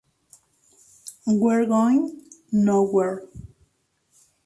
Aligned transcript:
We're 1.27 1.67
going 1.67 2.23
nowhere! 2.51 3.21